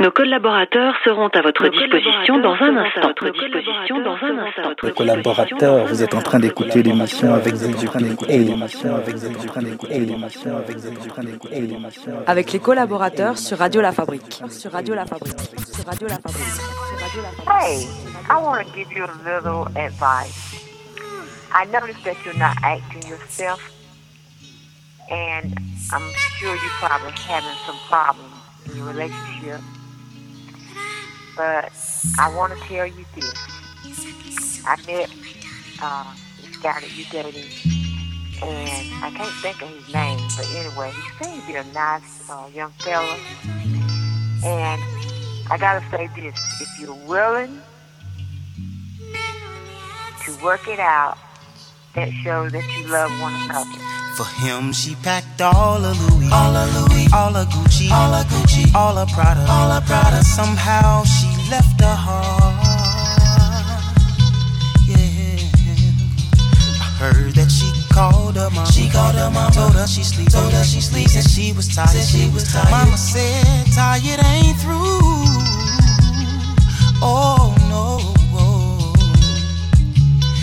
[0.00, 3.08] Nos collaborateurs seront à votre disposition dans un instant.
[3.08, 4.72] Votre disposition dans un instant.
[4.82, 7.54] Les collaborateurs, vous êtes en train d'écouter l'émission avec
[12.26, 14.40] Avec les collaborateurs sur Radio La Fabrique.
[14.48, 15.38] Sur Radio La Fabrique.
[15.38, 16.46] Sur Radio La Fabrique.
[16.48, 17.46] Sur Radio La Fabrique.
[17.46, 17.86] Hey,
[18.30, 20.64] I want to give you a little advice.
[21.52, 23.60] I noticed that you're not acting yourself,
[25.10, 25.52] and
[25.92, 26.08] I'm
[26.38, 28.32] sure you're probably having some problems
[28.64, 29.60] in your relationship.
[31.36, 31.72] But
[32.18, 34.64] I want to tell you this.
[34.66, 35.10] I met
[35.82, 37.50] uh, this guy that you're dating,
[38.42, 42.28] and I can't think of his name, but anyway, he seems to be a nice
[42.28, 43.18] uh, young fella.
[44.44, 44.82] And
[45.50, 47.60] I gotta say this: if you're willing
[50.24, 51.16] to work it out,
[51.94, 53.99] that shows that you love one another.
[54.20, 58.26] For him, she packed all of Louis, all of Louis, all of Gucci, all of
[58.26, 60.22] Gucci, all of Prada, all of Prada.
[60.22, 62.60] Somehow she left her heart.
[64.86, 65.40] Yeah,
[66.84, 68.66] I heard that she called her mom.
[68.66, 71.74] She called her mom, told her she sleeps, told her she sleeps, and she was
[71.74, 71.88] tired.
[71.88, 72.70] Said she was tired.
[72.70, 75.00] Mama said tired ain't through.
[77.00, 78.12] Oh no,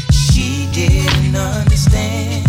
[0.09, 2.46] she didn't understand.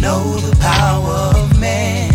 [0.00, 2.10] Know the power of man.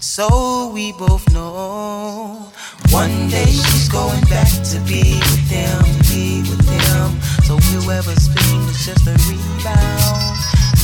[0.00, 2.52] So we both know
[2.90, 7.20] one day she's going back to be with them, be with them.
[7.44, 10.36] So whoever's feeling is just a rebound,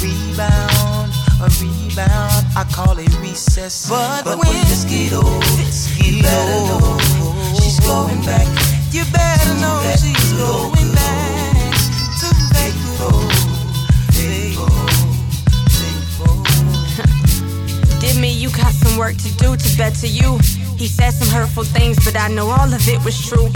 [0.02, 2.46] rebound, a rebound.
[2.56, 3.88] I call it recess.
[3.88, 5.22] But, but when the skiddo,
[6.02, 8.46] you better know she's going back.
[8.92, 9.35] You better
[19.06, 20.38] work to do to better you.
[20.76, 23.48] He said some hurtful things, but I know all of it was true.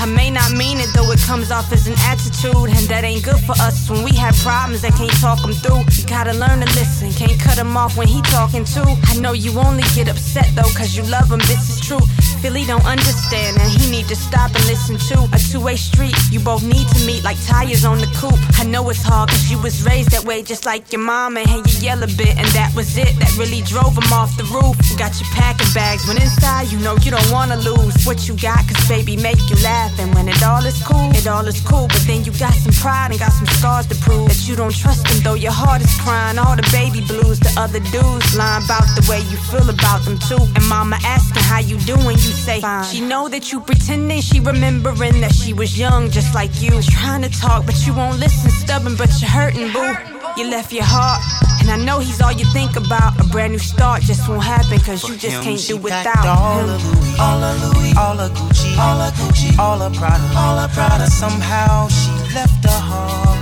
[0.00, 3.24] I may not mean it, though it comes off as an attitude, and that ain't
[3.24, 5.82] good for us when we have problems and can't talk them through.
[5.98, 8.86] You gotta learn to listen, can't cut him off when he talking too.
[9.10, 11.98] I know you only get upset though, cause you love him, this is true.
[12.38, 16.14] Philly don't understand, and he need to stop and listen to a two-way street.
[16.30, 18.38] You both need to meet like tires on the coupe.
[18.60, 21.66] I know it's hard, cause you was raised that way, just like your mama, and
[21.66, 23.18] you yell a bit, and that was it.
[23.18, 24.78] That really drove him off the roof.
[24.88, 28.36] You got your packing bags, when inside you know you don't wanna lose what you
[28.36, 29.87] got, cause baby make you laugh.
[29.98, 31.86] And when it all is cool, it all is cool.
[31.88, 34.74] But then you got some pride and got some scars to prove that you don't
[34.74, 36.38] trust them, though your heart is crying.
[36.38, 40.18] All the baby blues, the other dudes lying about the way you feel about them
[40.18, 40.42] too.
[40.56, 42.84] And mama asking how you doing, you say fine.
[42.84, 46.82] She know that you pretending she remembering that she was young just like you.
[46.82, 50.17] Trying to talk, but you won't listen, stubborn, but you're hurting, boo.
[50.38, 51.18] You left your heart.
[51.58, 53.18] And I know he's all you think about.
[53.18, 56.62] A brand new start just won't happen, cause you just him, can't do without all
[56.62, 56.70] him.
[56.70, 60.56] of Louis, all of Louis, all of Gucci, all of Gucci, all of Prada, all
[60.56, 61.10] of Prada.
[61.10, 63.34] Somehow she left her heart.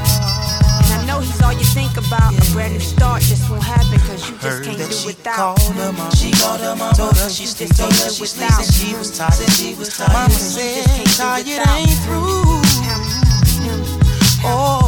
[0.89, 2.33] And I know he's all you think about.
[2.33, 6.01] A brand new start just won't happen, cause you just can't do without called him.
[6.01, 6.11] her.
[6.17, 6.95] She called her mom.
[6.95, 8.57] Told her she just Told her she sleeps.
[8.57, 9.37] And she was tired.
[9.37, 10.17] Said she was tired.
[10.17, 12.57] Mama said just can't do tired without ain't through.
[12.89, 13.05] Him,
[13.69, 13.85] him,
[14.49, 14.86] Oh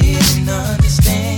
[0.00, 1.31] didn't understand.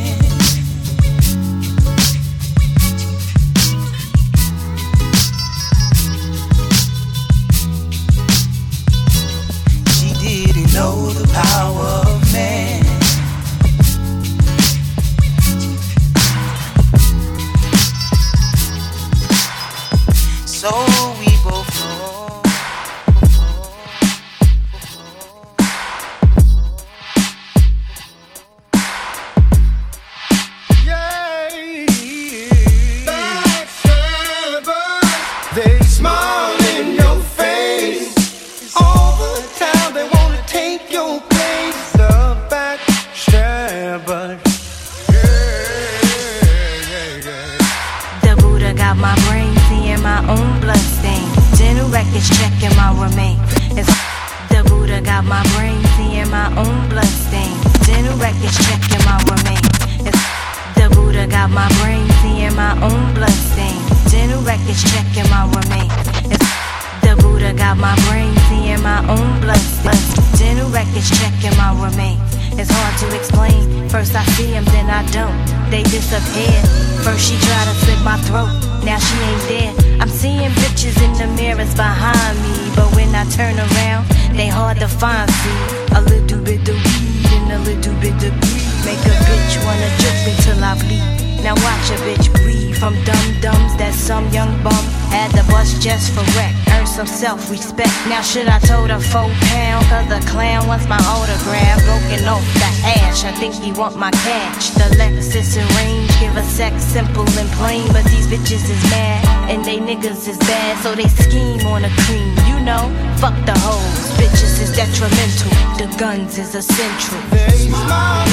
[116.38, 117.18] Is essential.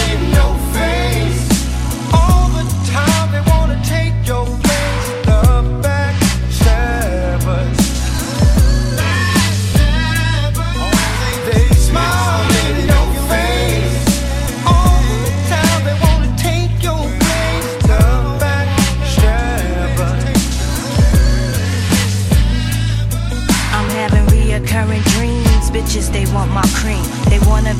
[0.10, 0.71] In your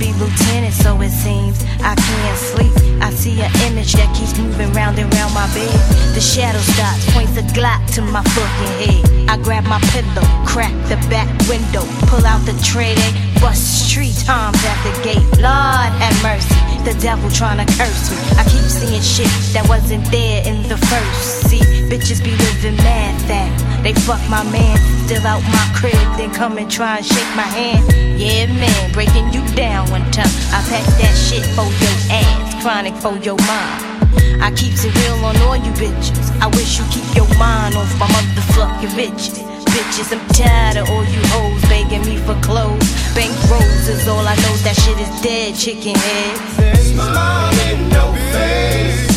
[0.02, 1.62] be lieutenants, so it seems.
[1.86, 2.74] I can't sleep.
[3.06, 5.70] I see an image that keeps moving round and round my bed.
[6.18, 9.30] The shadow stops, points a Glock to my fucking head.
[9.30, 14.14] I grab my pillow, crack the back window, pull out the tray, they bust three
[14.26, 15.24] times at the gate.
[15.38, 18.18] Lord have mercy, the devil trying to curse me.
[18.42, 21.46] I keep seeing shit that wasn't there in the first.
[21.46, 23.71] See, bitches be living mad fast.
[23.84, 27.50] They fuck my man, still out my crib, then come and try and shake my
[27.50, 27.82] hand.
[28.20, 30.30] Yeah, man, breaking you down one time.
[30.54, 33.92] I pack that shit for your ass, chronic for your mind.
[34.38, 36.30] I keep it real on all you bitches.
[36.40, 39.42] I wish you keep your mind off my motherfucking bitches.
[39.74, 42.86] Bitches, I'm tired of all you hoes begging me for clothes.
[43.16, 46.38] Bank roses, all I know that shit is dead, chicken head.
[47.72, 49.11] In your face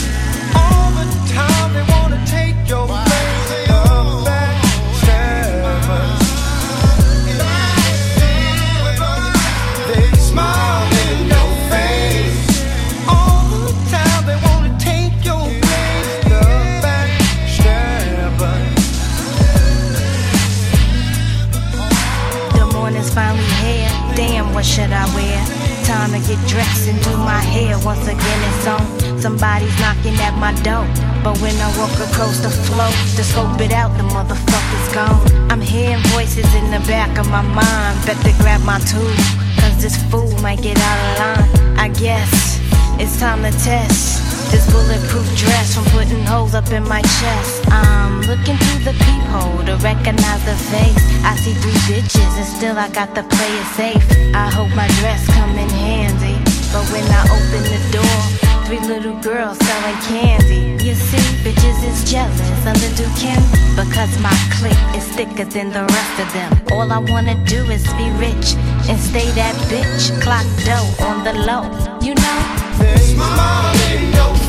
[26.04, 27.78] Time to get dressed and do my hair.
[27.78, 29.18] Once again, it's on.
[29.18, 30.84] Somebody's knocking at my door.
[31.24, 35.50] But when I walk across the floor to scope it out, the motherfucker's gone.
[35.50, 38.04] I'm hearing voices in the back of my mind.
[38.04, 39.16] Better grab my tool,
[39.56, 41.78] cause this fool might get out of line.
[41.78, 42.60] I guess
[43.00, 44.23] it's time to test
[44.54, 47.66] this bulletproof dress from putting holes up in my chest.
[47.70, 51.02] I'm looking through the peephole to recognize the face.
[51.26, 54.04] I see three bitches and still I got the player safe.
[54.32, 56.38] I hope my dress come in handy.
[56.72, 58.20] But when I open the door,
[58.66, 60.62] three little girls selling candy.
[60.86, 63.42] You see, bitches is jealous of little Kim
[63.74, 66.50] because my clique is thicker than the rest of them.
[66.72, 68.54] All I wanna do is be rich
[68.88, 70.14] and stay that bitch.
[70.22, 71.64] Clock dough on the low,
[72.06, 72.38] you know.
[72.78, 74.43] They smile in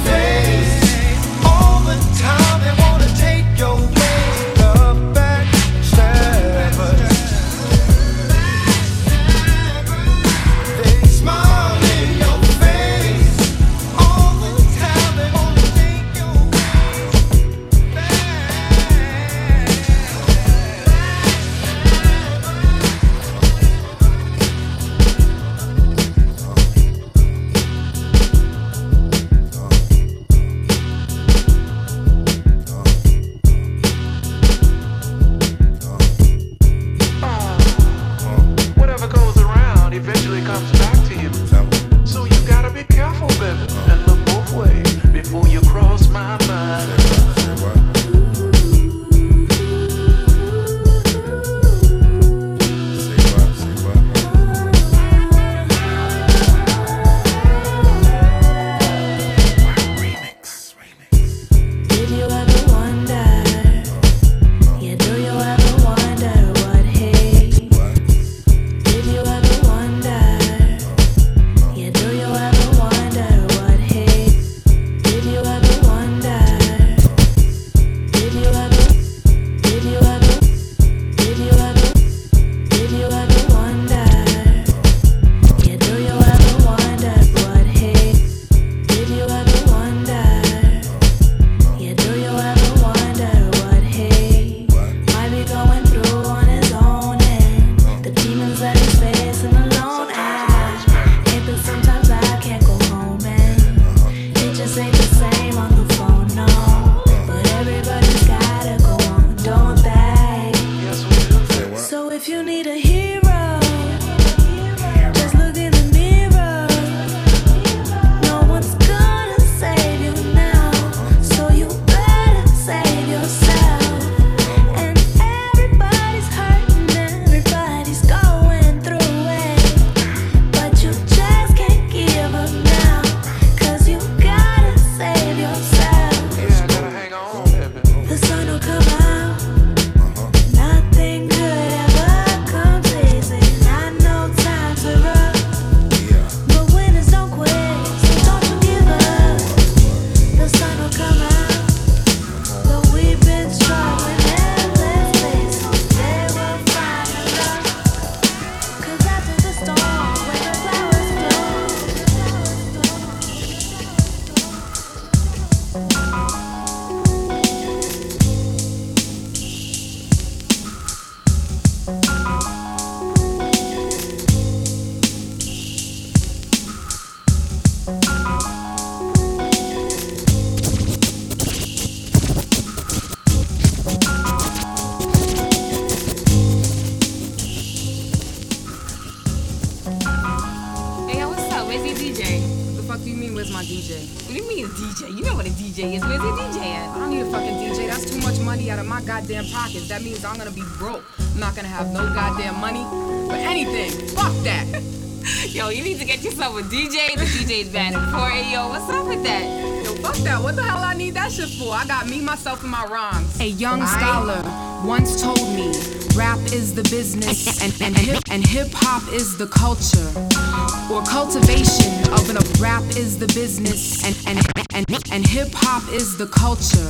[192.96, 194.08] fuck do you mean, where's my DJ?
[194.24, 195.18] What do you mean a DJ?
[195.18, 196.02] You know what a DJ is.
[196.02, 196.96] Where's a DJ at?
[196.96, 197.88] I don't need a fucking DJ.
[197.88, 199.90] That's too much money out of my goddamn pockets.
[199.90, 201.04] That means I'm gonna be broke.
[201.20, 202.84] I'm not gonna have no goddamn money
[203.28, 203.92] for anything.
[204.16, 204.66] Fuck that.
[205.50, 207.16] yo, you need to get yourself a DJ.
[207.16, 208.70] The DJ's bad at 4 yo.
[208.70, 209.44] What's up with that?
[209.84, 210.42] Yo, fuck that.
[210.42, 211.74] What the hell I need that shit for?
[211.74, 213.40] I got me, myself, and my rhymes.
[213.42, 213.88] A young I...
[213.88, 215.74] scholar once told me
[216.16, 220.45] rap is the business and, and, and, and hip hop is the culture.
[220.92, 226.16] Or cultivation of an rap is the business and, and, and, and hip hop is
[226.16, 226.86] the culture.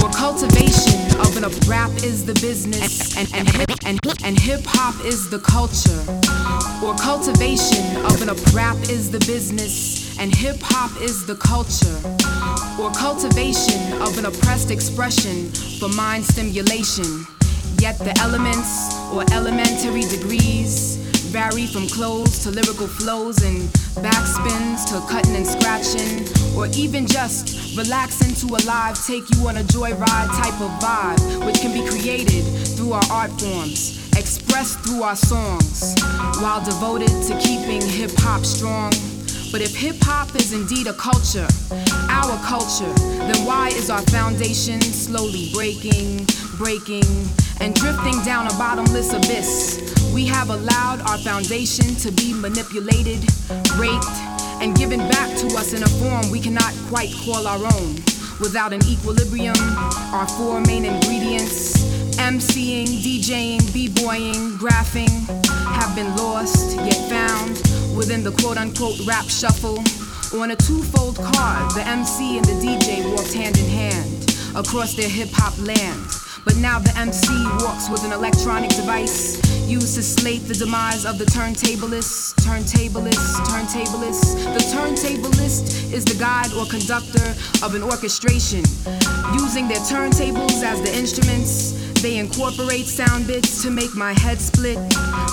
[0.00, 5.28] Or cultivation of an rap is the business and, and, and, and hip hop is
[5.28, 6.00] the culture.
[6.82, 11.98] Or cultivation of an rap is the business and hip hop is the culture.
[12.80, 17.26] Or cultivation of an oppressed expression for mind stimulation.
[17.78, 23.62] Yet the elements or elementary degrees vary from clothes to lyrical flows and
[24.04, 29.56] backspins to cutting and scratching, or even just relaxing to a live take you on
[29.56, 32.44] a joyride type of vibe, which can be created
[32.76, 35.94] through our art forms, expressed through our songs,
[36.42, 38.92] while devoted to keeping hip hop strong.
[39.52, 41.46] But if hip hop is indeed a culture,
[42.08, 42.90] our culture,
[43.28, 47.04] then why is our foundation slowly breaking, breaking,
[47.60, 50.10] and drifting down a bottomless abyss?
[50.14, 53.20] We have allowed our foundation to be manipulated,
[53.76, 54.16] raped,
[54.64, 57.96] and given back to us in a form we cannot quite call our own.
[58.40, 59.56] Without an equilibrium,
[60.16, 65.10] our four main ingredients MCing, DJing, B-boying, graphing
[65.74, 67.56] have been lost yet found
[67.96, 69.82] within the quote unquote rap shuffle.
[70.40, 75.08] On a twofold card, the MC and the DJ walked hand in hand across their
[75.08, 76.06] hip hop land.
[76.44, 77.26] But now the MC
[77.64, 84.54] walks with an electronic device used to slate the demise of the turntablist, turntablist, turntablist.
[84.54, 88.62] The turntablist is the guide or conductor of an orchestration.
[89.34, 94.76] Using their turntables as the instruments, they incorporate sound bits to make my head split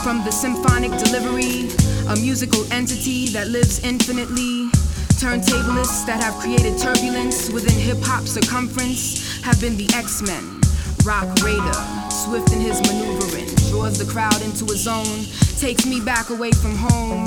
[0.04, 1.68] from the symphonic delivery,
[2.08, 4.70] a musical entity that lives infinitely.
[5.18, 10.62] Turntablists that have created turbulence within hip hop circumference have been the X Men.
[11.04, 15.24] Roc Raida, swift in his maneuvering, draws the crowd into his zone,
[15.58, 17.24] takes me back away from home.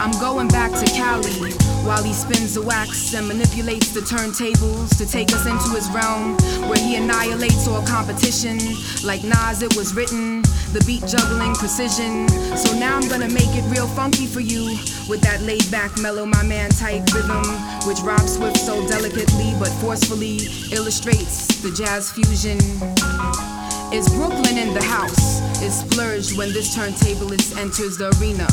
[0.00, 1.52] I'm going back to Cali
[1.84, 6.36] while he spins the wax and manipulates the turntables to take us into his realm
[6.68, 8.58] where he annihilates all competition.
[9.04, 10.40] Like Nas, it was written,
[10.72, 12.28] the beat juggling precision.
[12.56, 16.24] So now I'm gonna make it real funky for you with that laid back, mellow,
[16.24, 17.44] my man type rhythm,
[17.86, 23.61] which Rob Swift so delicately but forcefully illustrates the jazz fusion.
[23.92, 25.42] Is Brooklyn in the house?
[25.60, 28.48] Is splurged when this turntablist enters the arena.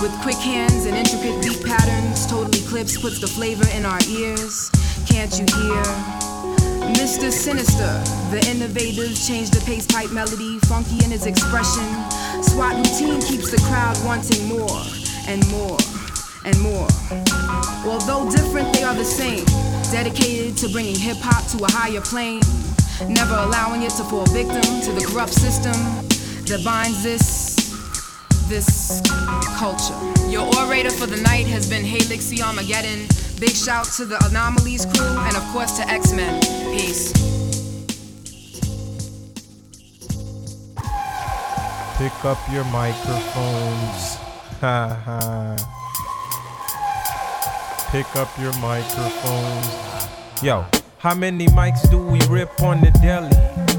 [0.00, 4.70] With quick hands and intricate beat patterns, Total Eclipse puts the flavor in our ears.
[5.06, 5.84] Can't you hear?
[6.96, 11.84] Mista Sinista, the innovative, change the pace type melody, funky in his expression.
[12.42, 14.80] SWAT routine keeps the crowd wanting more
[15.28, 15.76] and more
[16.48, 16.88] and more.
[17.84, 19.44] Although different, they are the same.
[19.92, 22.40] Dedicated to bringing hip hop to a higher plane,
[23.08, 25.74] never allowing it to fall victim to the corrupt system
[26.46, 27.54] that binds this
[28.48, 29.00] this
[29.56, 29.98] culture.
[30.28, 32.42] Your orator for the night has been Helixx C.
[32.42, 33.06] Armageddon.
[33.40, 36.40] Big shout to the Anomalies crew and of course to X-Men.
[36.72, 37.12] Peace.
[41.98, 44.16] Pick up your microphones.
[44.60, 45.56] Ha ha.
[47.90, 49.68] Pick up your microphones.
[50.42, 50.66] Yo,
[51.04, 53.30] how many mics do we rip on the deli?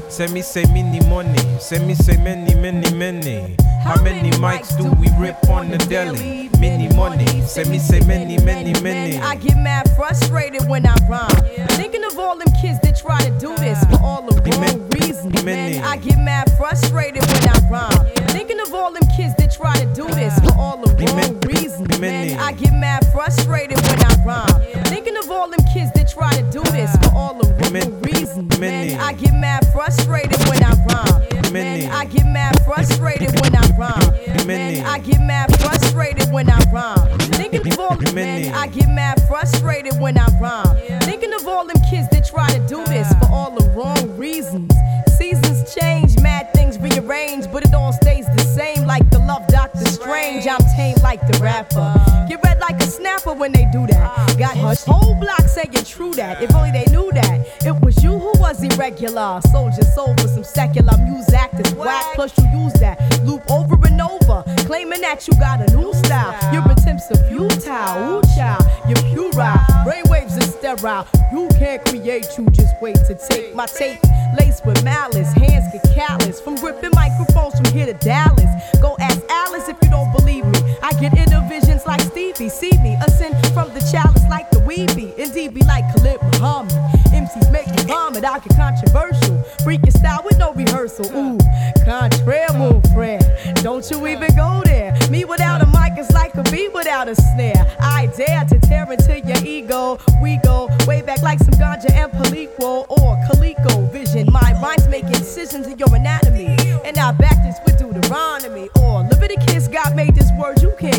[0.08, 1.58] Send me say many money.
[1.58, 3.56] Send me say many, many, many.
[3.82, 6.48] How many mics do we rip on the deli?
[6.60, 7.26] Many money.
[7.42, 9.18] Send me say many, many, many.
[9.18, 11.66] I get mad frustrated when I rhyme.
[11.70, 15.44] Thinking of all them kids that try to do this for all the wrong reasons.
[15.44, 15.78] Many.
[15.80, 18.06] I get mad frustrated when I rhyme.
[18.28, 22.00] Thinking of all them kids that try to do this for all the wrong reasons.
[22.00, 22.34] Many.
[22.34, 24.84] I get mad frustrated when I rhyme.
[24.84, 28.58] Thinking of all them kids that try to do this for all the wrong reasons.
[28.58, 28.94] Many.
[28.94, 31.52] I get mad frustrated when I rhyme.
[31.52, 31.86] Many.
[31.86, 34.46] I get mad frustrated when I rhyme.
[34.46, 34.80] Many.
[34.80, 36.95] I get mad frustrated when I rhyme.
[37.36, 38.48] Thinking of all Many.
[38.48, 41.00] I get mad frustrated when I rhyme.
[41.02, 44.72] Thinking of all them kids that try to do this for all the wrong reasons.
[45.18, 48.86] Seasons change, mad things rearrange, but it all stays the same.
[48.86, 51.78] Like the love Doctor Strange, I'm tame like the rapper.
[51.78, 52.26] Uh-huh.
[52.28, 54.10] Get red like a snapper when they do that.
[54.10, 54.34] Uh-huh.
[54.38, 56.42] Got his whole block saying true that.
[56.42, 57.46] If only they knew that.
[57.64, 59.40] It was you who was irregular.
[59.50, 62.14] Sold your soul for some secular music actors whack.
[62.14, 64.44] Plus you use that loop over and over.
[64.76, 66.36] Claiming that you got a new style.
[66.52, 67.56] Your attempts are futile.
[67.56, 69.56] Ooh, child, you're puerile.
[69.88, 71.06] Brainwaves are sterile.
[71.32, 74.00] You can't create, you just wait to take my tape.
[74.38, 78.50] Laced with malice, hands get callous from gripping microphones from here to Dallas.
[78.82, 80.58] Go ask Alice if you don't believe me.
[80.82, 82.50] I get inner visions like Stevie.
[82.50, 85.16] See me ascend from the chalice like the weeby.
[85.16, 86.74] Indeed, be like Khalid Muhammad.
[87.08, 88.22] MCs make me vomit.
[88.22, 89.36] I get controversial.
[89.64, 91.06] Freaking style with no rehearsal.
[91.16, 91.38] Ooh,
[91.82, 93.24] contraire, mon friend.
[93.62, 94.92] Don't you even go there.
[95.08, 97.64] Me without a mic is like a bee without a snare.
[97.80, 99.98] I dare to tear into your ego.
[100.22, 104.28] We go way back like some ganja and Palico or Calico vision.
[104.30, 106.58] My rhymes make incisions in your anatomy.
[106.84, 107.75] And I back this with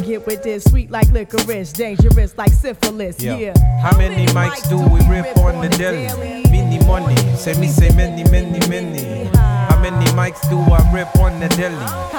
[0.07, 0.63] word you can't get with this.
[0.65, 3.21] Sweet like licorice, dangerous like syphilis.
[3.21, 3.53] Yo, Yeah.
[3.81, 6.43] How many mics do we rip on the daily?
[6.49, 7.15] Many money.
[7.35, 9.25] Say me say many, many, many.
[9.35, 11.75] How many mics do I rip on the daily?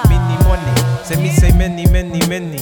[0.08, 1.04] Many money.
[1.04, 2.58] Say me say many, many, many.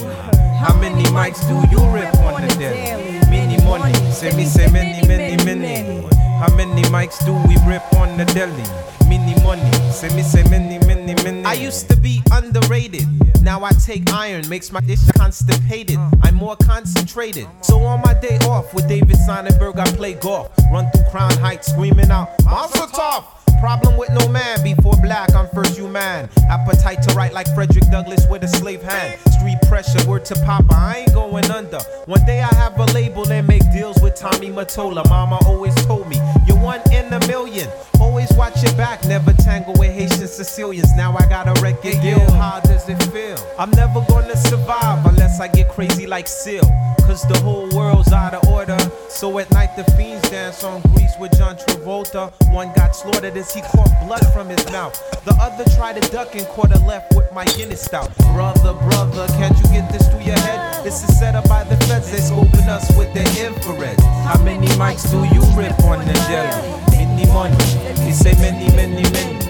[0.57, 3.19] How many mics do you rip on the daily?
[3.29, 3.93] Many money.
[4.11, 6.16] Say me say many, many, many.
[6.37, 8.63] How many mics do we rip on the deli?
[9.09, 9.71] Mini money.
[9.91, 11.43] Say me say many, many, many.
[11.43, 13.07] I used to be underrated.
[13.41, 15.97] Now I take iron, makes my dish constipated.
[16.21, 17.47] I'm more concentrated.
[17.61, 20.51] So on my day off with David Sonenberg, I play golf.
[20.71, 23.46] Run through Crown Heights, screaming out, Monster Tough!
[23.59, 26.29] Problem with no man, before black, I'm first human.
[26.49, 29.19] Appetite to write like Frederick Douglass with a slave hand.
[29.31, 31.79] Street pressure, word to Papa, I ain't going under.
[32.05, 35.07] One day I have a label and make deals with Tommy Mottola.
[35.09, 36.17] Mama always told me,
[36.47, 37.67] you're one in a million.
[37.99, 40.95] Always watch your back, never tangle with Haitian Sicilians.
[40.95, 42.19] Now I got a record deal.
[42.31, 43.37] How does it feel?
[43.57, 46.63] I'm never gonna survive unless I get crazy like Seal.
[47.07, 48.77] Cause the whole world's out of order.
[49.09, 52.33] So at night the fiends dance on Grease with John Travolta.
[52.53, 54.93] One got slaughtered as he caught blood from his mouth.
[55.25, 58.15] The other tried to duck and caught a left with my Guinness stout.
[58.33, 60.83] Brother, brother, can't you get this through your head?
[60.83, 63.99] This is set up by the feds, they scoping us with their infrared.
[64.27, 66.51] How many mics do you rip on the deli?
[66.91, 67.63] Many money,
[68.03, 69.43] he say many, many, many.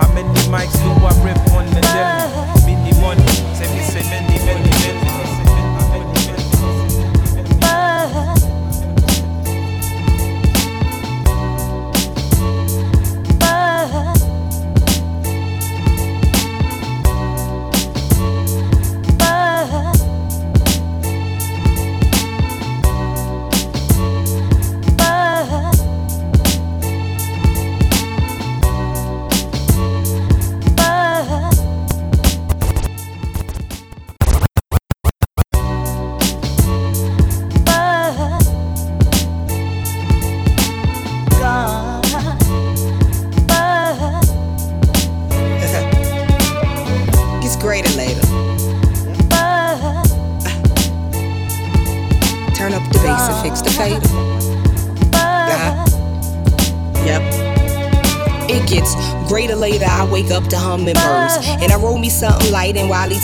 [0.00, 2.66] How many mics do I rip on the deli?
[2.66, 5.05] Many money, say me say many, many, many.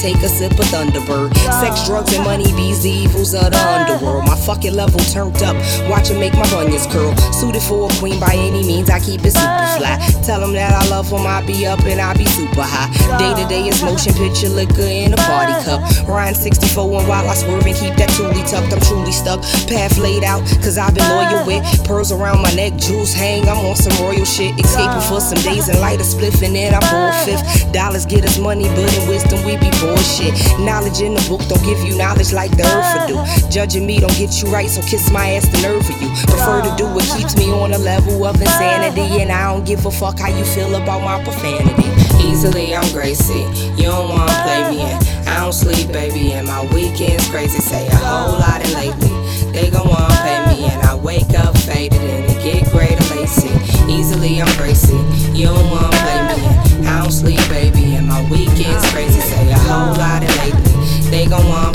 [0.03, 1.33] Take a sip of Thunderbird.
[1.61, 2.85] Sex, drugs, and money bees
[3.31, 4.27] of the underworld.
[4.27, 5.55] My fucking level turned up.
[5.87, 7.15] Watch it make my bunions curl.
[7.31, 8.91] Suited for a queen by any means.
[8.91, 9.95] I keep it super fly.
[10.27, 11.23] Tell that I love them.
[11.23, 12.91] I be up and I be super high.
[13.23, 15.81] Day to day is motion picture liquor in a party cup.
[16.09, 18.75] Ryan 64 and while I swerve and keep that truly tucked.
[18.75, 19.41] I'm truly stuck.
[19.71, 20.43] Path laid out.
[20.59, 22.75] Cause I've been loyal with pearls around my neck.
[22.75, 23.47] Jewels hang.
[23.49, 24.59] I'm on some royal shit.
[24.59, 27.73] Escaping for some days and light a spliff and then I a fifth.
[27.73, 30.35] Dollars get us money, but in wisdom we be bullshit.
[30.59, 33.51] Knowledge in the book don't give you knowledge like the earth do.
[33.51, 36.09] Judging me don't get you right, so kiss my ass the nerve of you.
[36.27, 39.85] Prefer to do what keeps me on a level of insanity, and I don't give
[39.87, 41.89] a fuck how you feel about my profanity.
[42.25, 43.45] Easily I'm Gracie,
[43.77, 44.99] you don't wanna play me in.
[45.29, 47.61] I don't sleep, baby, and my weekends crazy.
[47.61, 49.13] Say a whole lot and lately
[49.53, 53.51] they gon' wanna pay me, and I wake up faded and it get greater lazy.
[53.89, 54.97] Easily I'm Gracie,
[55.33, 56.87] you don't wanna play me in.
[56.87, 59.21] I don't sleep, baby, and my weekends crazy.
[59.21, 60.73] Say a whole lot and lately
[61.11, 61.72] they gon' wanna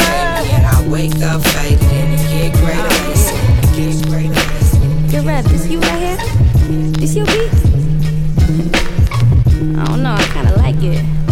[0.90, 3.36] wake up faded and get greater lazy.
[3.36, 5.12] It get greater lazy.
[5.12, 6.18] Good rap, this you right here?
[6.94, 7.52] This your beat?
[9.78, 11.27] I don't know, I kinda like it.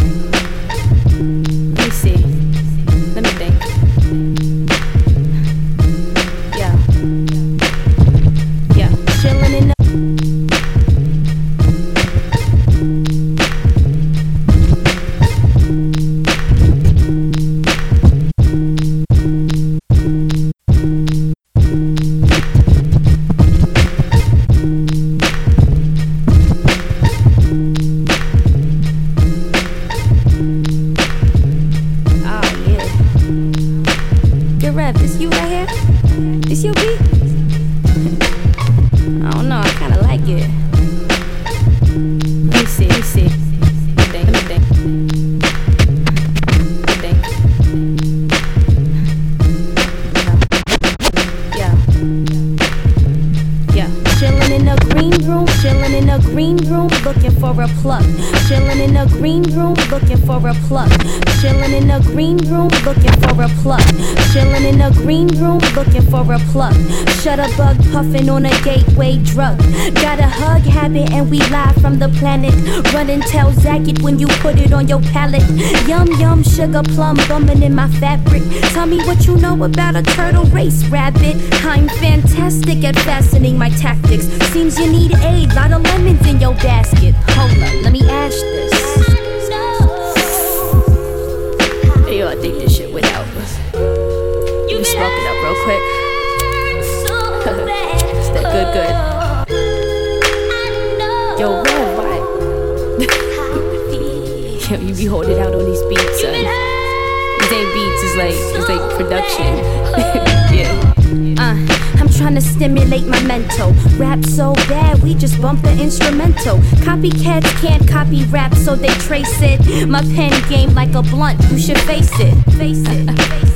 [111.38, 111.56] Uh,
[112.00, 113.74] I'm trying to stimulate my mental.
[113.98, 116.58] Rap so bad, we just bump the instrumental.
[116.84, 119.88] Copycats can't copy rap, so they trace it.
[119.88, 122.34] My pen game like a blunt, you should face it.
[122.54, 123.06] Face it.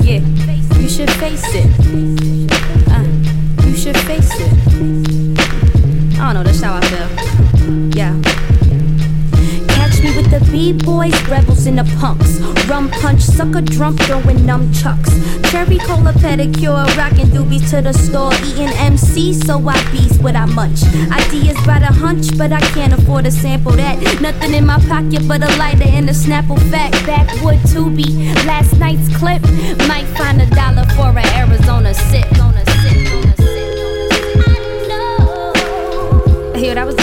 [0.04, 0.20] yeah,
[0.78, 1.66] you should face it.
[2.90, 4.52] Uh, you should face it.
[6.20, 7.96] I don't know, that's how I feel.
[7.96, 8.39] Yeah.
[10.30, 12.38] The B-boys, rebels and the punks.
[12.68, 15.10] Rum punch, sucker drunk, throwing numb chucks.
[15.50, 18.32] Cherry cola pedicure, rocking doobies to the store.
[18.46, 20.84] Eating MC, so I beast what I munch.
[21.10, 23.98] Ideas by the hunch, but I can't afford to sample that.
[24.20, 26.92] Nothing in my pocket but a lighter and a Snapple fat.
[27.04, 29.42] Backwood Tubi, last night's clip.
[29.88, 32.24] Might find a dollar for an Arizona sip.
[32.24, 33.06] Sip,
[36.56, 36.99] Here, that was?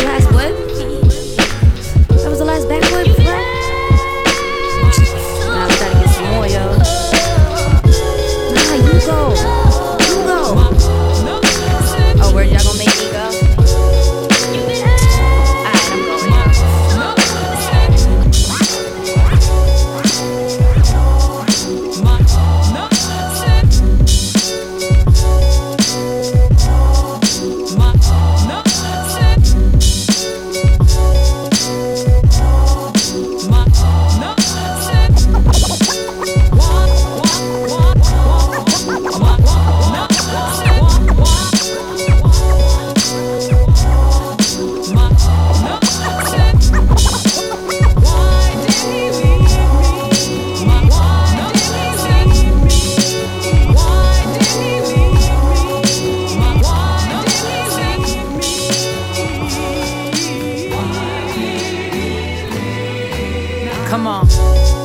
[63.87, 64.76] Come on.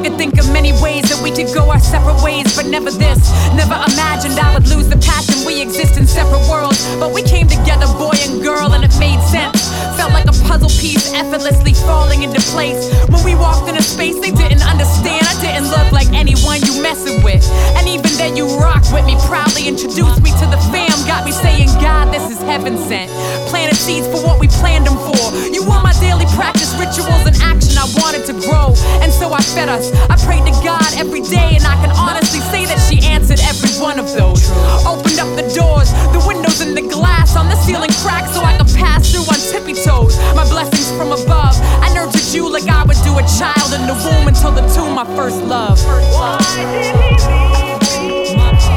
[0.00, 2.90] I could think of many ways that we could go our separate ways, but never
[2.90, 3.20] this.
[3.52, 5.44] Never imagined I would lose the passion.
[5.44, 9.20] We exist in separate worlds, but we came together, boy and girl, and it made
[9.28, 9.68] sense.
[10.00, 12.88] Felt like a puzzle piece effortlessly falling into place.
[13.12, 15.19] When we walked into space, they didn't understand.
[15.30, 17.46] I didn't look like anyone you messing with.
[17.78, 20.90] And even then, you rocked with me, proudly introduced me to the fam.
[21.06, 23.14] Got me saying, God, this is heaven sent.
[23.46, 25.30] Planted seeds for what we planned them for.
[25.54, 27.78] You were my daily practice, rituals, and action.
[27.78, 28.74] I wanted to grow,
[29.06, 29.94] and so I fed us.
[30.10, 33.70] I prayed to God every day, and I can honestly say that she answered every
[33.78, 34.50] one of those.
[34.82, 38.58] Opened up the doors, the windows, and the glass on the ceiling cracked so I
[38.58, 40.18] could pass through on tippy toes.
[40.34, 41.54] My blessings from above.
[41.78, 44.94] I nurtured you like I would do a child in the womb until the tomb,
[44.94, 45.78] my first love.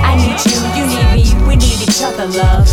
[0.04, 2.68] I need you, you need me, we need each other, love.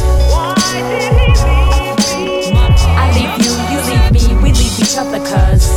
[2.98, 5.70] I leave you, you leave me, we leave each other, cuz.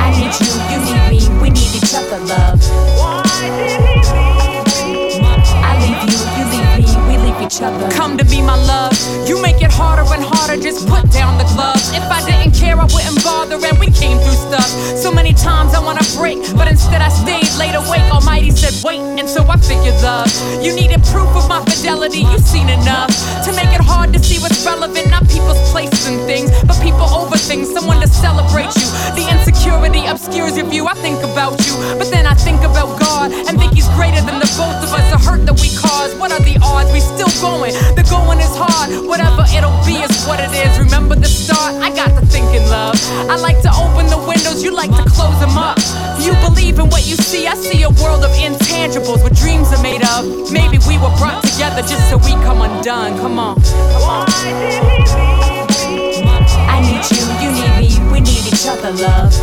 [0.00, 2.73] I need you, you need me, we need each other, love.
[7.60, 8.98] Come to be my love.
[9.28, 11.94] You make it harder and harder, just put down the gloves.
[11.94, 14.66] If I didn't care, I wouldn't bother, and we came through stuff.
[14.98, 18.02] So many times I wanna break, but instead I stayed late awake.
[18.10, 20.26] Almighty said, wait, and so I figured love.
[20.58, 23.14] You needed proof of my fidelity, you've seen enough.
[23.46, 27.06] To make it hard to see what's relevant, not people's places and things, but people
[27.14, 28.88] over things, someone to celebrate you.
[29.14, 30.88] The insecurity obscures your view.
[30.88, 31.13] I think
[51.86, 53.18] just so we come undone.
[53.18, 53.56] Come on.
[56.66, 59.33] I need you, you need me, we need each other, love.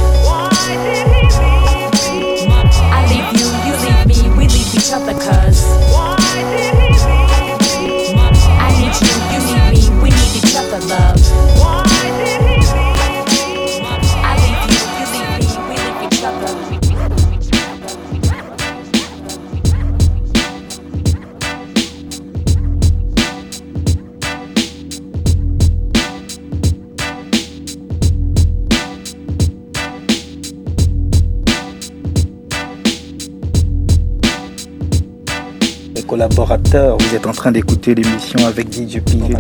[36.74, 39.38] vous êtes en train d'écouter l'émission avec DJ Pilule.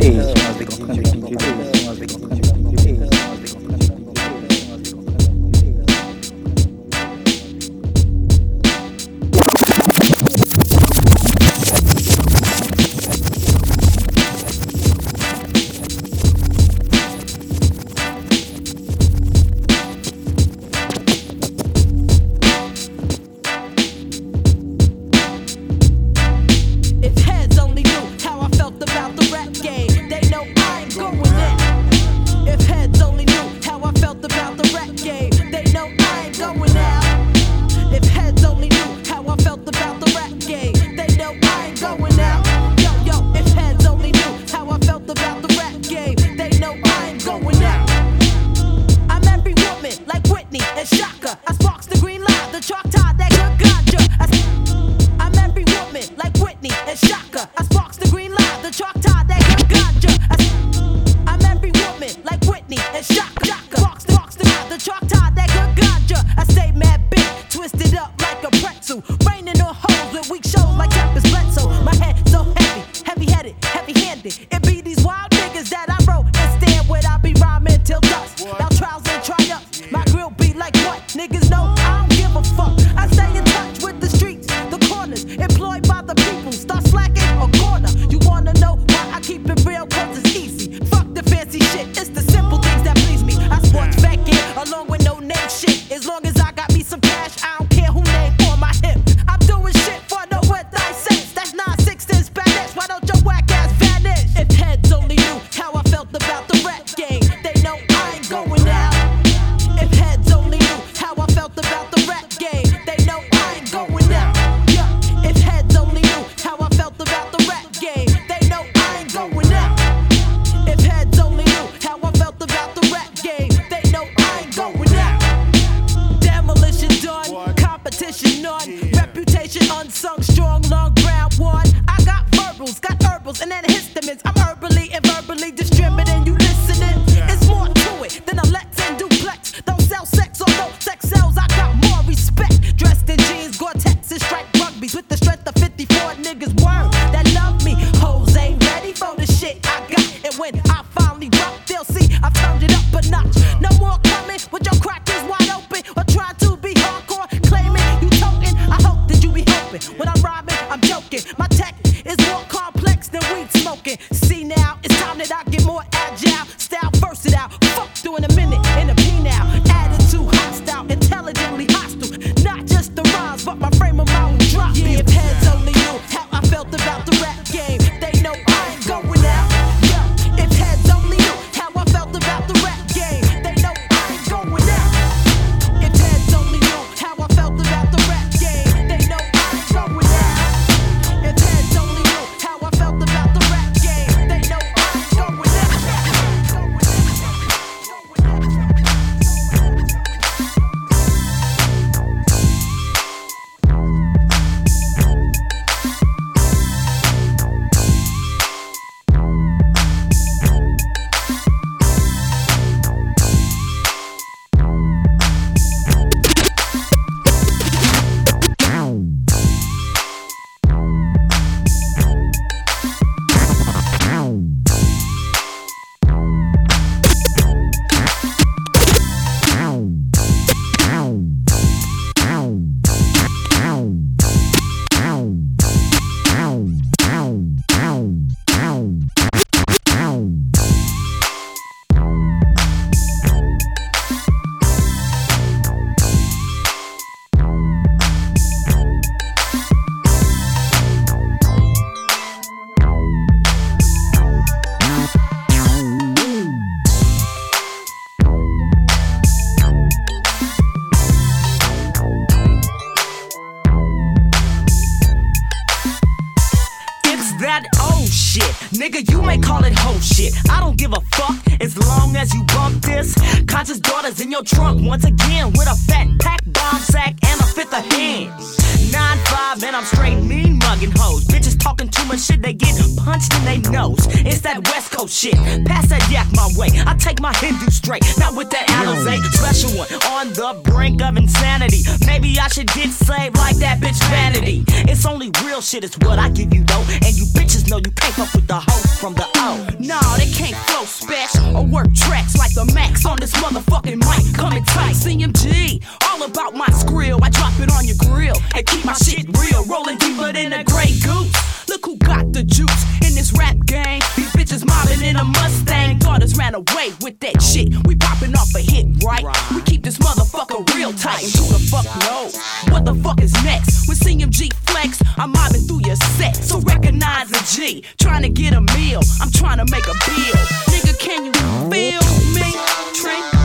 [269.51, 270.33] Call it whole shit.
[270.49, 273.13] I don't give a fuck as long as you bump this.
[273.47, 277.43] Conscious daughters in your trunk once again with a fat pack bomb sack and a
[277.43, 278.61] fifth of hands.
[278.93, 281.25] Nine five and I'm straight mean mugging hoes.
[281.25, 284.05] Bitches talking too much shit, they get punched in their nose.
[284.25, 285.35] It's that West Coast shit.
[285.65, 286.69] Pass that yak my way.
[286.85, 291.17] I take my Hindu straight, not with that Alizé special one on the brink of
[291.17, 291.83] insanity.
[292.05, 294.63] Maybe I should get saved like that bitch vanity.
[294.89, 297.91] It's only real shit is what I give you though, and you bitches know you
[297.91, 302.37] can't fuck with the hoe from the Nah, they can't flow special or work tracks
[302.37, 304.35] like the Max on this motherfucking mic.
[304.35, 305.81] Coming tight, CMG,
[306.21, 307.19] all about my skrill.
[307.21, 310.63] I drop it on your grill and keep my shit real, rolling deeper than a
[310.63, 311.67] gray goose.
[311.67, 314.01] Look who got the juice in this rap game.
[314.15, 315.99] These bitches mobbing in a Mustang.
[315.99, 317.69] Daughters ran away with that shit.
[317.87, 319.23] We popping off a hit, right?
[319.55, 321.23] We keep this motherfucker real tight.
[321.23, 322.37] And who the fuck knows
[322.69, 323.87] what the fuck is next?
[323.87, 326.35] When CMG flex, I'm mobbing through your set.
[326.35, 327.83] So recognize a G.
[327.99, 329.01] Trying to get a meal.
[329.21, 330.39] I'm trying to make a bill.
[330.69, 331.33] Nigga, can you
[331.71, 332.03] feel
[332.35, 332.51] me?
[332.93, 333.40] Trink.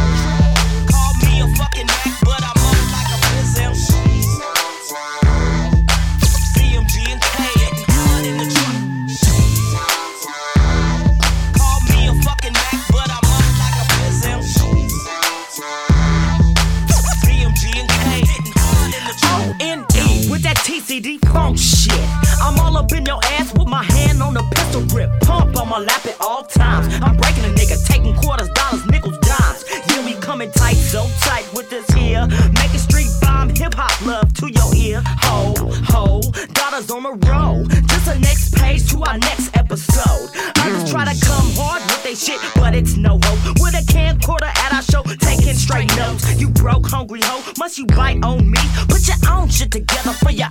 [21.02, 21.92] Funk shit.
[22.40, 25.10] I'm all up in your ass with my hand on the pistol grip.
[25.20, 26.86] Pump on my lap at all times.
[27.02, 29.64] I'm breaking a nigga, taking quarters, dollars, nickels, dimes.
[29.90, 32.26] Yeah, we coming tight, so tight with this here.
[32.26, 35.02] Making street bomb, hip hop love to your ear.
[35.04, 35.54] Ho,
[35.84, 36.22] ho,
[36.54, 37.64] dollars on the roll.
[37.66, 40.30] Just a next page to our next episode.
[40.60, 43.60] Others try to come hard with they shit, but it's no hope.
[43.60, 46.40] With a camcorder at our show, taking straight notes.
[46.40, 48.60] You broke, hungry hoe, must you bite on me?
[48.88, 50.48] Put your own shit together for your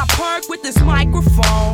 [0.00, 1.69] I park with this microphone.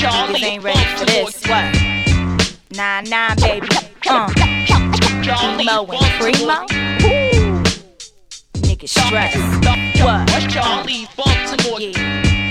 [0.00, 1.42] Niggas ain't ready for this.
[1.46, 1.64] What?
[2.74, 3.68] Nine nine, baby.
[4.08, 4.32] Uh.
[5.60, 6.66] Emo and primo.
[8.54, 9.36] Niggas stressed.
[10.00, 10.18] What?
[10.54, 11.96] Yeah.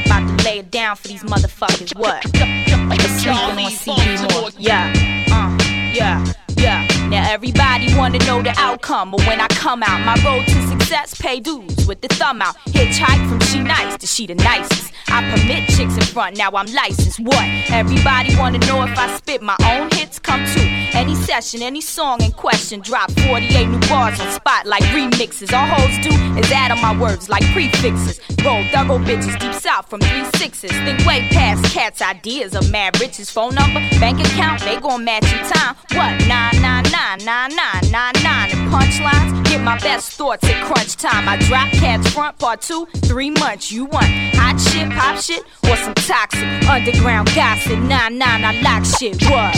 [0.05, 1.95] About to lay it down for these motherfuckers.
[1.97, 2.23] What?
[2.23, 4.51] Sleeping on CD more.
[4.57, 4.93] Yeah.
[5.31, 5.57] Uh.
[5.91, 6.23] Yeah.
[6.55, 6.85] Yeah.
[7.09, 11.21] Now everybody wanna know the outcome, but when I come out, my road to success
[11.21, 12.57] pay dues with the thumb out.
[12.69, 14.91] Hitchhike from she nice to she the nicest.
[15.07, 17.19] I permit chicks in front, now I'm licensed.
[17.19, 17.45] What?
[17.69, 20.59] Everybody wanna know if I spit my own hits, come to
[20.93, 22.81] any session, any song in question.
[22.81, 25.53] Drop 48 new bars on spot like remixes.
[25.53, 26.09] All hoes do
[26.39, 28.19] is add on my words like prefixes.
[28.43, 30.71] Roll thorough bitches deep south from three sixes.
[30.71, 33.29] Think way past cats' ideas of mad riches.
[33.29, 35.75] Phone number, bank account, they gon' match in time.
[35.93, 36.17] What?
[36.25, 39.37] 9999999 and punchlines.
[39.49, 41.27] Get my best thoughts at crunch time.
[41.27, 43.71] I drop cats front part two, three months.
[43.71, 47.79] You want hot shit, pop shit, or some toxic underground gossip?
[47.79, 49.21] Nah, nah, I like shit.
[49.29, 49.53] What?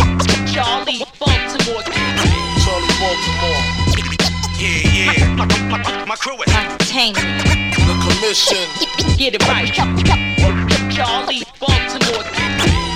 [0.51, 1.83] Charli Baltimore.
[2.63, 3.61] Charli Baltimore.
[4.61, 5.35] Yeah, yeah.
[5.35, 7.43] My, my, my, my crew is Untertainment.
[7.87, 9.17] The commission.
[9.17, 9.67] Get it right.
[9.71, 10.03] Charli
[11.59, 12.23] Baltimore.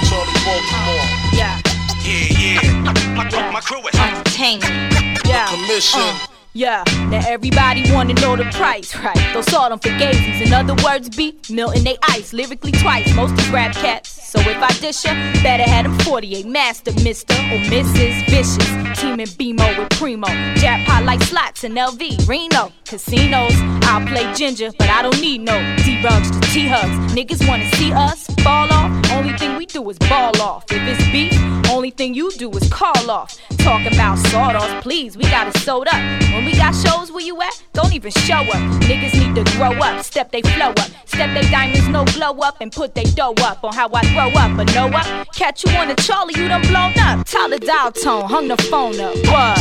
[0.06, 1.06] Charli Baltimore.
[1.34, 1.60] Yeah.
[2.04, 3.14] Yeah, yeah.
[3.16, 5.26] My, my, my crew is Untertainment.
[5.26, 5.48] Yeah.
[5.48, 6.02] commission.
[6.02, 9.34] Uh, yeah, now everybody wanna know the price, right?
[9.34, 10.40] Those salt them for gazies.
[10.40, 13.14] In other words, be Milton they ice lyrically twice.
[13.14, 14.10] Most of rap cats.
[14.32, 15.12] So if I dish ya,
[15.44, 17.36] better have them 48 master, Mr.
[17.52, 18.26] or Mrs.
[18.30, 19.00] Vicious.
[19.02, 20.28] Team and BMO with Primo.
[20.56, 22.72] Jackpot like slots in LV, Reno.
[22.86, 23.54] Casinos,
[23.84, 27.14] I'll play ginger, but I don't need no D-rugs to T-hugs.
[27.14, 29.12] Niggas wanna see us fall off.
[29.12, 30.64] Only thing we do is ball off.
[30.72, 31.34] If it's beef,
[31.70, 33.38] only thing you do is call off.
[33.58, 36.02] Talking about sawdust, please, we got it sewed up.
[36.34, 38.62] When we got shows where you at, don't even show up.
[38.86, 42.62] Niggas need to grow up, step they flow up, step they diamonds no glow up,
[42.62, 44.56] and put they dough up on how I grow up.
[44.56, 45.06] But know what?
[45.34, 47.26] Catch you on the Charlie, you done blown up.
[47.26, 49.16] Tyler dial tone, hung the phone up.
[49.26, 49.58] What?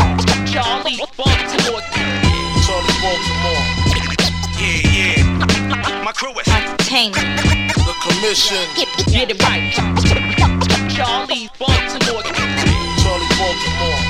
[0.52, 1.80] Charli Baltimore.
[2.64, 3.64] Charli Baltimore.
[4.60, 6.04] Yeah, yeah.
[6.04, 7.74] My crew is Untertainment.
[7.74, 8.64] the commission.
[9.10, 9.72] Get it right.
[10.94, 12.22] Charli Baltimore.
[12.22, 14.03] Charli Baltimore.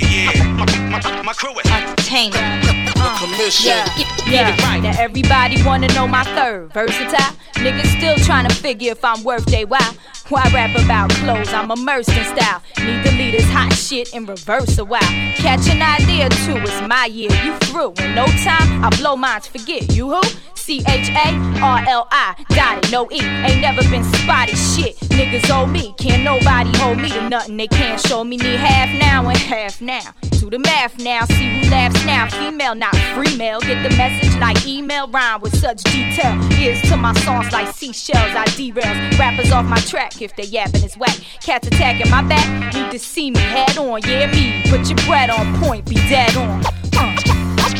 [0.00, 0.44] Yeah, yeah.
[0.52, 0.66] My,
[1.02, 2.64] my, my crew is Untertainment.
[2.94, 3.70] the commission.
[3.70, 4.80] Yeah, yeah.
[4.80, 6.72] Now everybody wanna know my third.
[6.72, 7.36] Versatile.
[7.54, 9.94] Niggas still trying to figure if I'm worth they while.
[10.28, 11.52] Why rap about clothes?
[11.52, 12.62] I'm immersed in style.
[12.78, 15.00] Need to lead this hot shit in reverse a while.
[15.36, 17.30] Catch an idea too, it's my year.
[17.44, 17.94] You through.
[18.04, 19.48] In no time, I blow minds.
[19.48, 20.22] Forget you who?
[20.54, 22.36] C H A R L I.
[22.54, 23.20] Got it, no E.
[23.20, 24.56] Ain't never been spotted.
[24.56, 25.94] Shit, niggas owe me.
[25.98, 27.56] Can't nobody hold me to nothing.
[27.56, 28.36] They can't show me.
[28.36, 30.14] Need half now and half now.
[30.38, 31.24] Do the math now.
[31.26, 32.28] See who laughs now.
[32.30, 33.60] Female, not free male.
[33.60, 35.06] Get the message like email.
[35.08, 36.38] Rhyme with such detail.
[36.60, 38.34] Ears to my songs like seashells.
[38.34, 39.18] I derails.
[39.18, 41.16] Rappers off my track if they yapping is whack.
[41.42, 42.74] Cats attacking my back.
[42.74, 44.00] Need to see me head on.
[44.02, 44.62] Yeah, me.
[44.70, 45.86] Put your bread on point.
[45.88, 46.64] Be dead on.
[46.96, 47.16] Uh.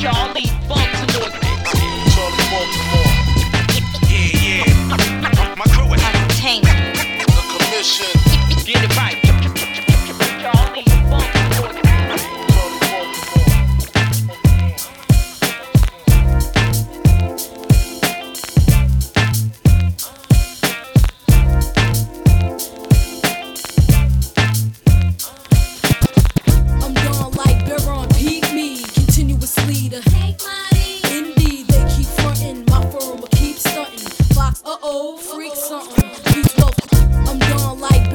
[0.01, 1.31] Charli Baltimore.
[2.15, 3.11] Charli Baltimore.
[4.09, 5.57] Yeah, yeah.
[5.59, 6.95] My crew is Untertainment.
[7.27, 8.65] the commission.
[8.65, 9.30] Get it right.
[29.93, 34.35] Indeed, they keep frontin', my firm will keep stuntin'.
[34.35, 36.09] Fox, uh oh, freak something.
[36.33, 36.73] Beats well.
[37.27, 38.13] I'm gone like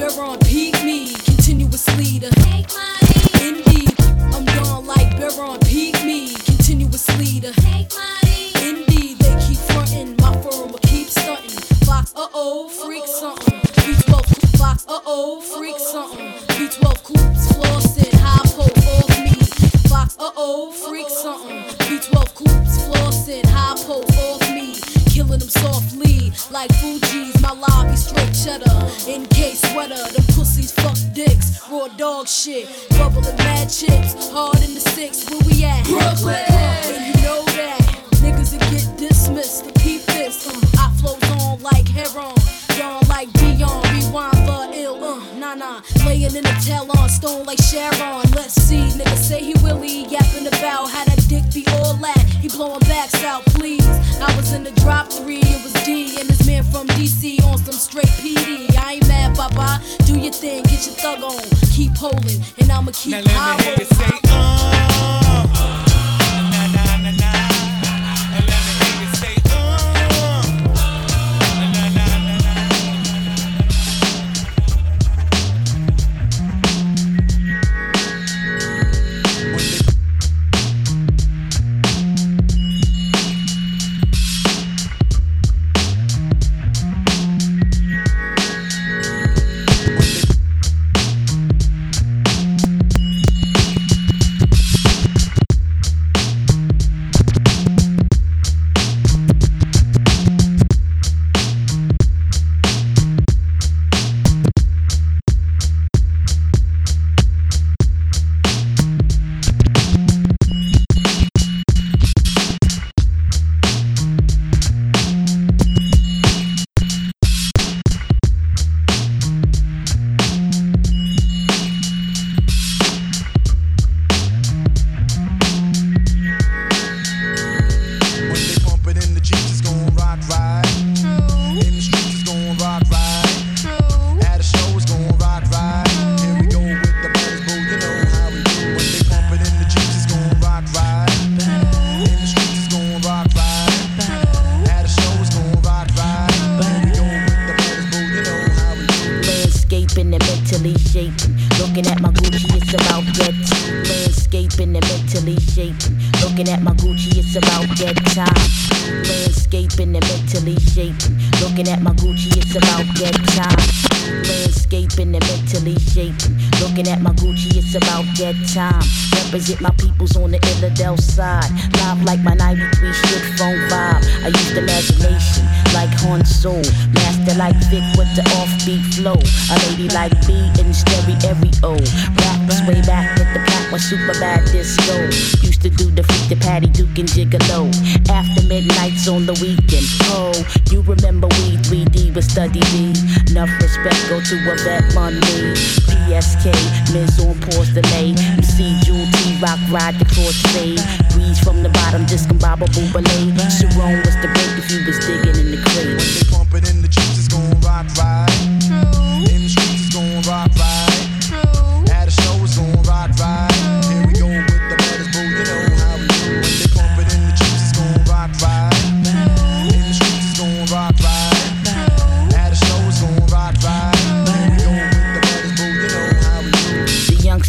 [196.46, 196.92] decay.
[196.92, 198.14] Men's on pause delay.
[198.36, 200.80] You see you T Rock ride the crossfade.
[201.12, 203.25] Breeze from the bottom, discombobable belay.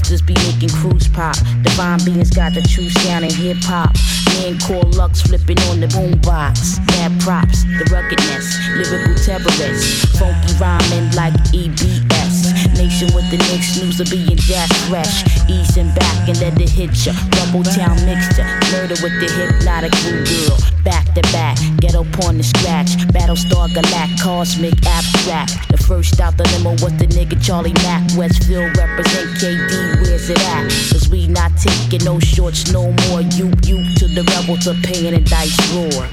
[0.07, 1.35] Gangsters be making crews pop.
[1.63, 3.93] Divine beings got the true sound in hip hop.
[4.39, 6.79] Man Core Lux flipping on the boombox.
[6.87, 10.05] Mad props, the ruggedness, lyrical terrorists.
[10.17, 12.46] Funky rhyming like EBS
[12.78, 15.25] nation with the next news of being jazz fresh.
[15.49, 17.13] Easing back and let it hit ya.
[17.34, 20.57] Bubble town mixture, murder with the hypnotic blue girl.
[20.84, 22.95] Back to back, ghetto porn and scratch.
[23.11, 25.67] Battlestar Galact, cosmic abstract.
[25.69, 28.03] The first out the limo was the nigga Charlie Mack.
[28.15, 30.69] Westfield represent KD, where's it at?
[30.91, 33.21] Cause we not taking no shorts no more.
[33.21, 36.07] You, you to the rebels, a pain and dice roar.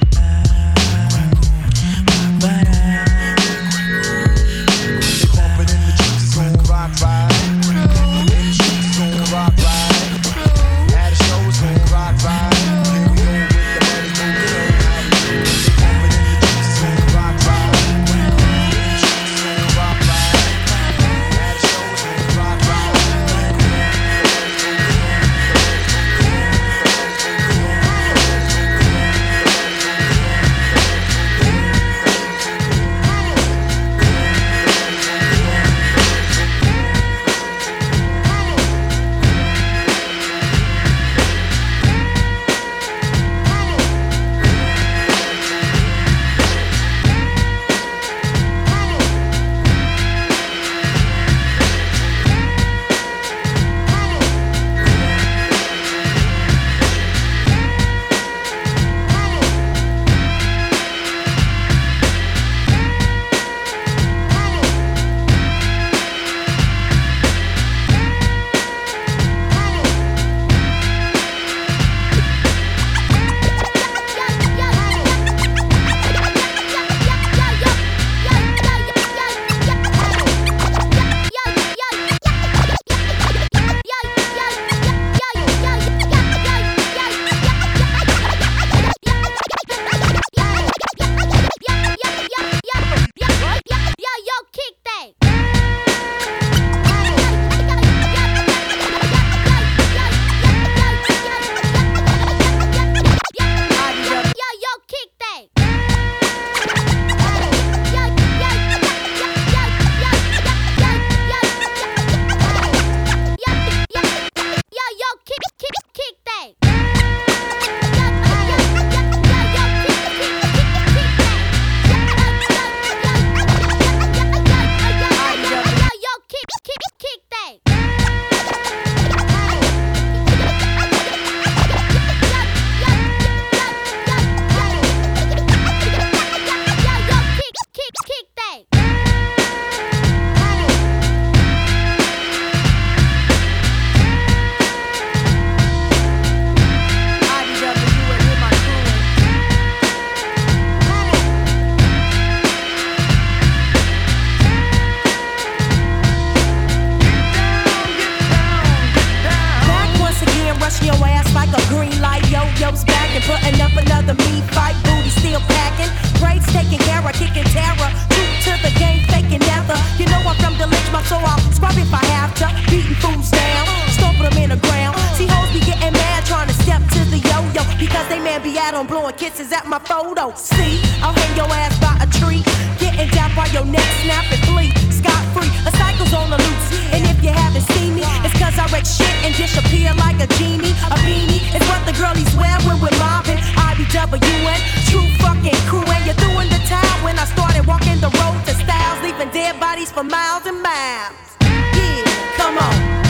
[189.05, 190.73] disappear and disappear like a genie.
[190.91, 193.37] A beanie is what the girlies wear when we're mobbing.
[193.37, 198.39] IBWN, true fucking crew, and you're doing the time when I started walking the road
[198.45, 201.37] to styles, leaving dead bodies for miles and miles.
[201.41, 202.03] Yeah,
[202.37, 203.04] come on.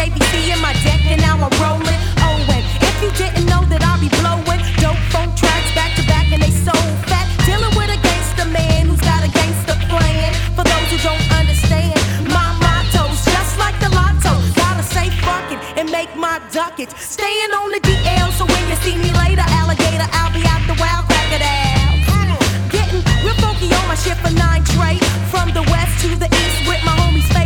[0.00, 2.00] JVC in my deck and now I'm rolling.
[2.24, 6.24] and if you didn't know that I be blowing dope phone tracks back to back
[6.32, 6.72] and they so
[7.04, 7.28] fat.
[7.44, 10.32] Dealing with a gangster man who's got a gangster plan.
[10.56, 12.00] For those who don't understand,
[12.32, 14.40] my motto's just like the lotto.
[14.56, 16.96] Gotta say fuck it and make my ducats.
[16.96, 20.80] Staying on the DL, so when you see me later, alligator, I'll be out the
[20.80, 22.72] wild crack of that.
[22.72, 24.96] Getting real funky on my shit for nine tray.
[25.28, 27.39] From the west to the east with my homies.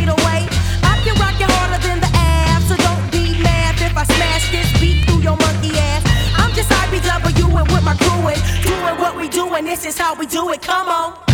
[9.65, 10.61] this is how we do it.
[10.61, 11.24] Come on.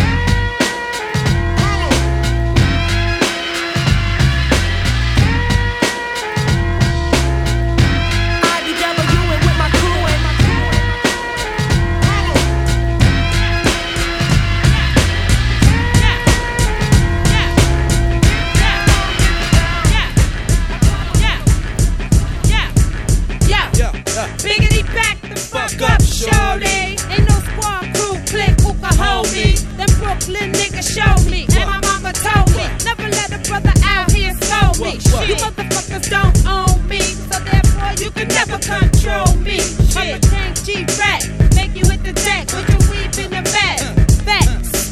[34.98, 35.12] me.
[35.12, 35.28] What?
[35.28, 39.60] You motherfuckers don't own me, so therefore you can never control me.
[39.96, 41.22] I'm a king, G rat,
[41.54, 43.80] make you hit the deck with your weave in your back.
[44.26, 44.90] Facts,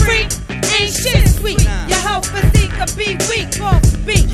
[0.00, 0.28] freak
[0.80, 1.62] ain't shit sweet.
[1.88, 4.31] Your whole physique could be weak Off beat.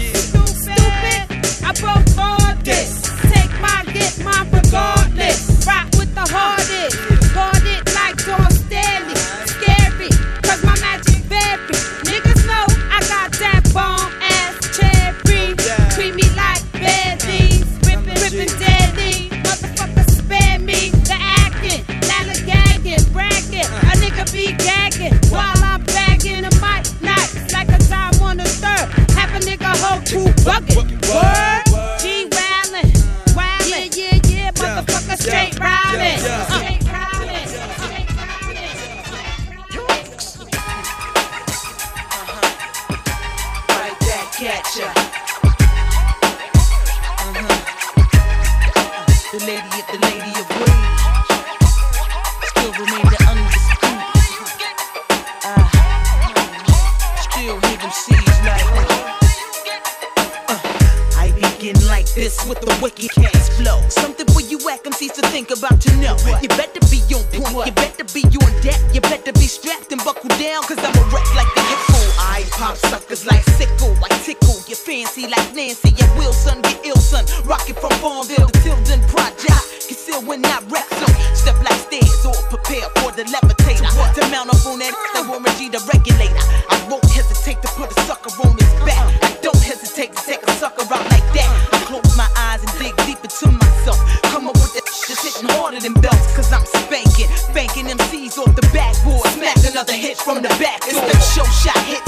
[101.51, 102.08] shot hit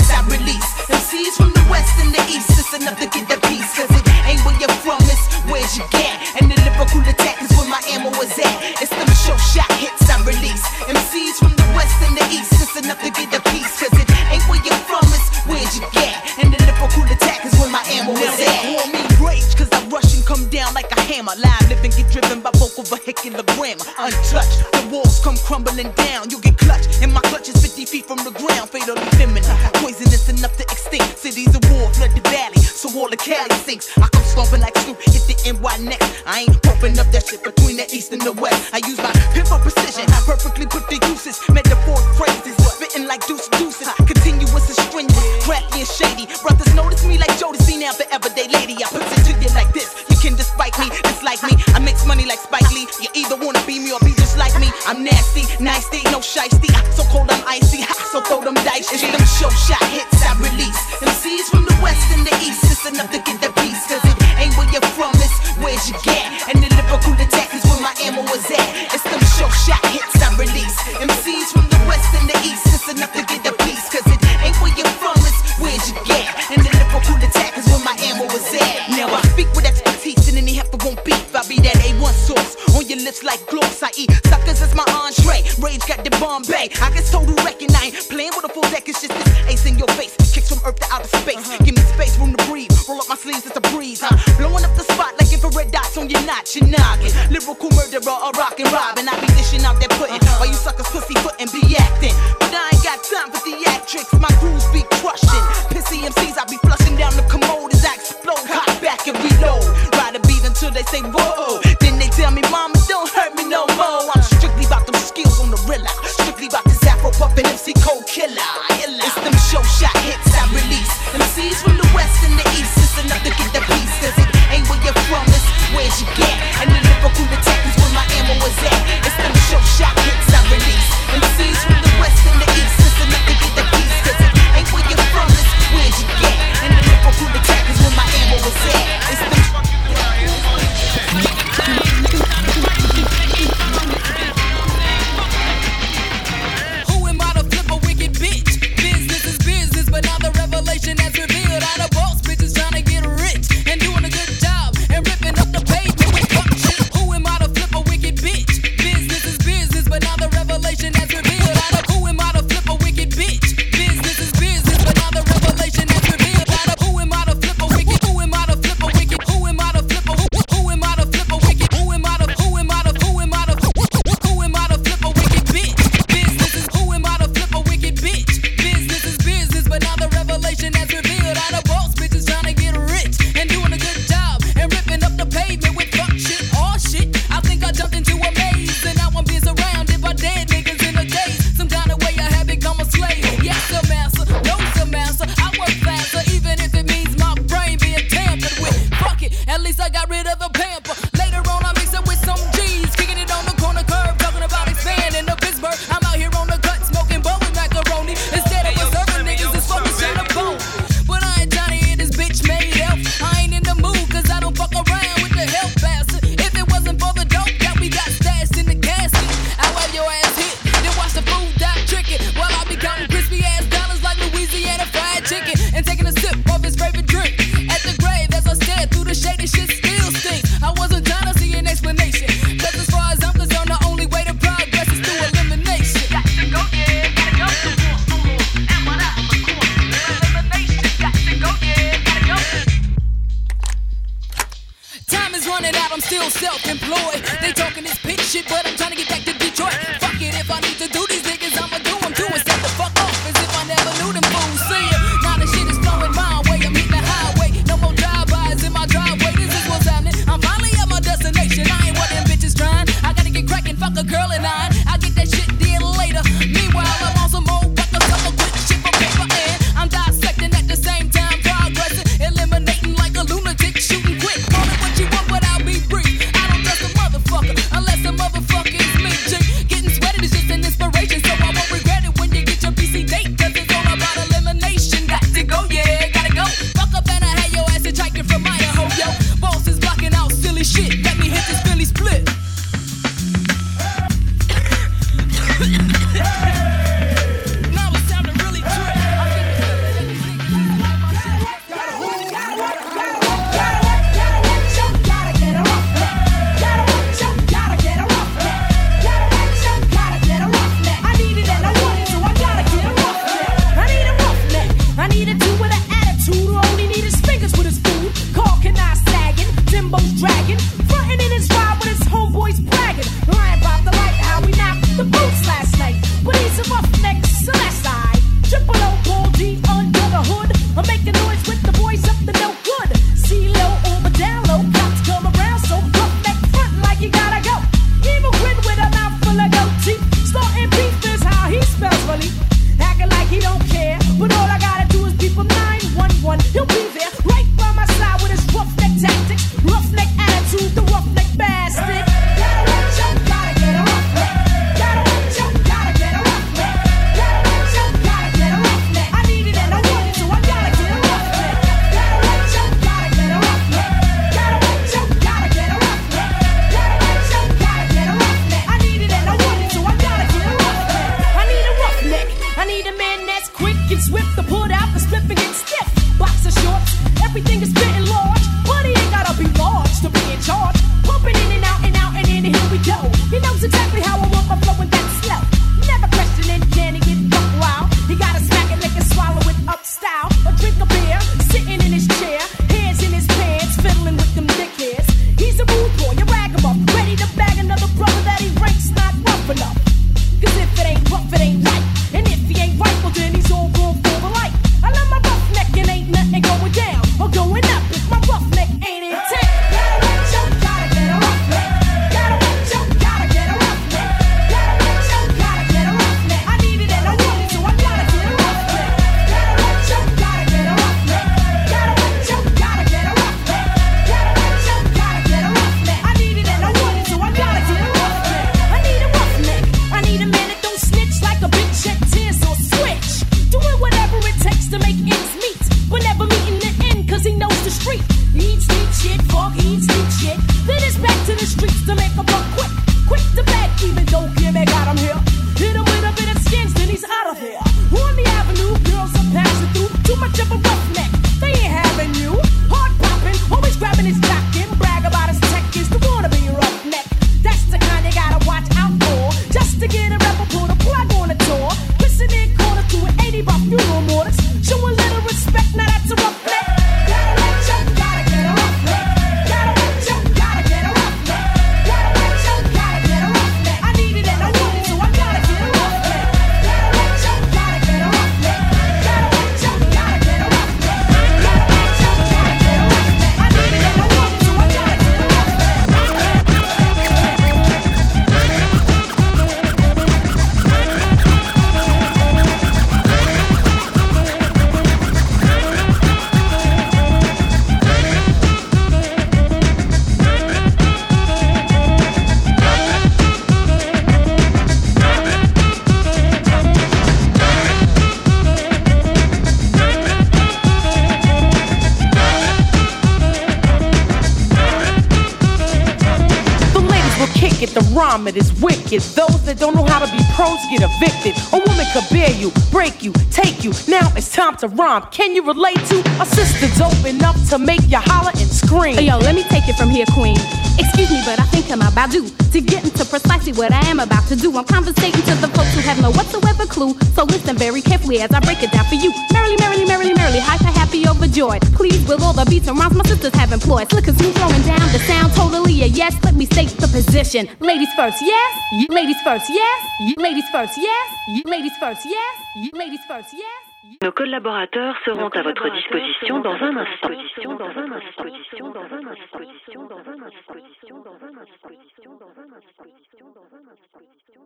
[519.51, 521.35] that don't know how to be pros get evicted.
[521.53, 523.73] A woman could bear you, break you, take you.
[523.89, 525.03] Now it's time to rhyme.
[525.11, 528.99] Can you relate to a sister dope enough to make you holler and scream?
[529.01, 530.37] Yo, let me take it from here, Queen.
[530.79, 534.01] Excuse me, but I think I'm about due to get into precisely what I am
[534.01, 534.57] about to do.
[534.57, 536.95] I'm conversating to the folks who have no whatsoever clue.
[537.15, 539.13] So listen very carefully as I break it down for you.
[539.33, 541.63] Merrily, merrily, merrily, merrily, hyper, happy, overjoyed.
[541.75, 543.91] Please, with all the beats and rhymes my sisters have employed.
[543.91, 546.17] Slick and smooth throwing down the sound, totally a yes.
[546.25, 547.49] Let me state the position.
[547.61, 548.51] Ladies first, yes.
[548.73, 549.79] Ye- Ladies first, yes.
[550.19, 551.07] Ladies first, yes.
[551.47, 552.35] Ladies first, yes.
[552.75, 553.63] Ladies first, yes.
[554.03, 557.09] Nos collaborateurs seront à votre disposition dans un instant.